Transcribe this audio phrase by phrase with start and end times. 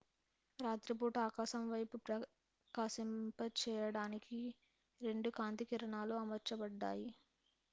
[0.59, 3.09] రాత్రిపూట ఆకాశం వైపు ప్రకాశింపచేయడానికి
[5.01, 7.07] 2 కాంతి కిరణాలు అమర్చబడ్డాయి